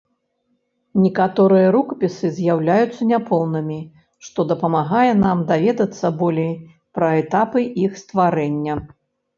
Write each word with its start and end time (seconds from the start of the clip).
Некаторыя 1.01 1.67
рукапісы 1.75 2.31
з'яўляюцца 2.39 3.01
няпоўнымі, 3.11 3.79
што 4.29 4.39
дапамагае 4.53 5.07
нам 5.25 5.37
даведацца 5.53 6.07
болей 6.25 6.53
пра 6.99 7.07
этапы 7.25 7.59
іх 7.89 8.03
стварэння. 8.05 8.83